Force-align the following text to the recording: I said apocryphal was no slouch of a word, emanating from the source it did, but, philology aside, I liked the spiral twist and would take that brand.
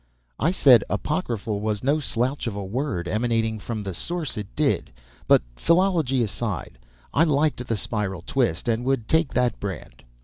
I 0.39 0.49
said 0.49 0.83
apocryphal 0.89 1.61
was 1.61 1.83
no 1.83 1.99
slouch 1.99 2.47
of 2.47 2.55
a 2.55 2.65
word, 2.65 3.07
emanating 3.07 3.59
from 3.59 3.83
the 3.83 3.93
source 3.93 4.35
it 4.35 4.47
did, 4.55 4.91
but, 5.27 5.43
philology 5.55 6.23
aside, 6.23 6.79
I 7.13 7.23
liked 7.23 7.63
the 7.67 7.77
spiral 7.77 8.23
twist 8.25 8.67
and 8.67 8.83
would 8.83 9.07
take 9.07 9.31
that 9.35 9.59
brand. 9.59 10.03